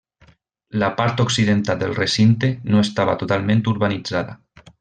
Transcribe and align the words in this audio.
La 0.83 0.87
part 1.01 1.21
occidental 1.25 1.79
del 1.83 1.93
recinte 1.99 2.51
no 2.73 2.83
estava 2.87 3.19
totalment 3.25 3.65
urbanitzada. 3.77 4.39